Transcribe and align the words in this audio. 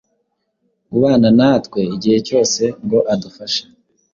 ubana 0.95 1.29
na 1.39 1.51
twe 1.65 1.81
igihe 1.95 2.17
cyose 2.27 2.61
ngo 2.85 2.99
adufashe, 3.13 3.63